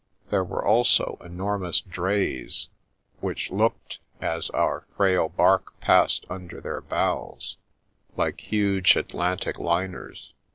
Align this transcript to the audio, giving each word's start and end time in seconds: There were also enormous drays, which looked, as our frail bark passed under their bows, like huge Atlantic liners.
There 0.31 0.43
were 0.43 0.65
also 0.65 1.19
enormous 1.23 1.79
drays, 1.79 2.69
which 3.19 3.51
looked, 3.51 3.99
as 4.19 4.49
our 4.49 4.87
frail 4.97 5.29
bark 5.29 5.79
passed 5.79 6.25
under 6.27 6.59
their 6.59 6.81
bows, 6.81 7.57
like 8.17 8.41
huge 8.51 8.95
Atlantic 8.95 9.59
liners. 9.59 10.33